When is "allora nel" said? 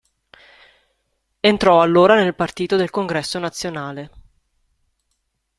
1.79-2.33